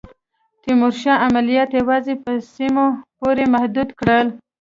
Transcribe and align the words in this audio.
تیمورشاه 0.61 1.21
عملیات 1.27 1.69
یوازي 1.79 2.15
په 2.23 2.31
سیمو 2.53 2.85
پوري 3.17 3.45
محدود 3.53 3.89
کړل. 3.99 4.27